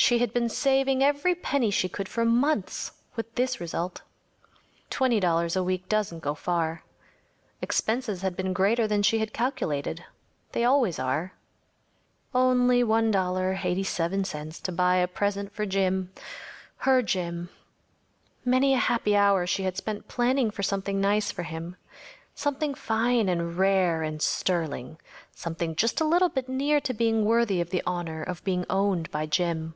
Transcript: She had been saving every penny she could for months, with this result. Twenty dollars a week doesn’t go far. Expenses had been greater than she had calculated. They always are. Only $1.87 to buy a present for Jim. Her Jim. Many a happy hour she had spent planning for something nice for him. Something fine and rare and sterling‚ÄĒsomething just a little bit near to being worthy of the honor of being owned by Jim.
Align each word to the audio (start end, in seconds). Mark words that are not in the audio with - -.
She 0.00 0.20
had 0.20 0.32
been 0.32 0.48
saving 0.48 1.02
every 1.02 1.34
penny 1.34 1.70
she 1.72 1.88
could 1.88 2.08
for 2.08 2.24
months, 2.24 2.92
with 3.16 3.34
this 3.34 3.58
result. 3.60 4.02
Twenty 4.90 5.18
dollars 5.18 5.56
a 5.56 5.62
week 5.64 5.88
doesn’t 5.88 6.22
go 6.22 6.34
far. 6.34 6.84
Expenses 7.60 8.22
had 8.22 8.36
been 8.36 8.52
greater 8.52 8.86
than 8.86 9.02
she 9.02 9.18
had 9.18 9.32
calculated. 9.32 10.04
They 10.52 10.64
always 10.64 11.00
are. 11.00 11.32
Only 12.32 12.84
$1.87 12.84 14.62
to 14.62 14.72
buy 14.72 14.96
a 14.98 15.08
present 15.08 15.52
for 15.52 15.66
Jim. 15.66 16.12
Her 16.78 17.02
Jim. 17.02 17.48
Many 18.44 18.74
a 18.74 18.78
happy 18.78 19.16
hour 19.16 19.48
she 19.48 19.64
had 19.64 19.76
spent 19.76 20.06
planning 20.08 20.52
for 20.52 20.62
something 20.62 21.00
nice 21.00 21.32
for 21.32 21.42
him. 21.42 21.74
Something 22.36 22.72
fine 22.72 23.28
and 23.28 23.56
rare 23.58 24.04
and 24.04 24.22
sterling‚ÄĒsomething 24.22 25.74
just 25.74 26.00
a 26.00 26.04
little 26.08 26.28
bit 26.30 26.48
near 26.48 26.80
to 26.82 26.94
being 26.94 27.24
worthy 27.24 27.60
of 27.60 27.70
the 27.70 27.82
honor 27.84 28.22
of 28.22 28.44
being 28.44 28.64
owned 28.70 29.10
by 29.10 29.26
Jim. 29.26 29.74